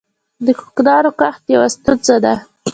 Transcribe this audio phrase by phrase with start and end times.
[0.45, 2.33] د کوکنارو کښت یوه ستونزه ده